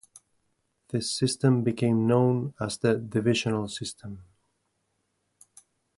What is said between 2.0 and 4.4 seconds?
known as the divisional system.